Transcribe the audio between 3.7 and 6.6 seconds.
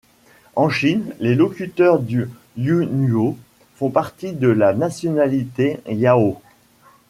font partie de la nationalité yao.